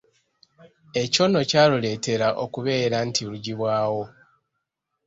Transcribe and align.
Ekyo 1.01 1.23
nno 1.27 1.41
kyaluleetera 1.49 2.27
okubeera 2.43 2.97
nti 3.07 3.21
lugyibwawo. 3.29 4.03